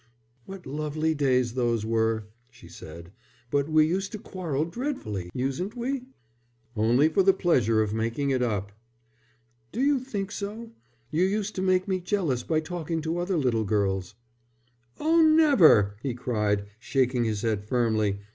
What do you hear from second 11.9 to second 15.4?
jealous by talking to other little girls." "Oh,